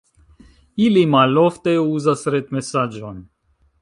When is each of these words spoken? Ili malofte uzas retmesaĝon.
Ili 0.85 1.03
malofte 1.15 1.75
uzas 1.83 2.25
retmesaĝon. 2.37 3.21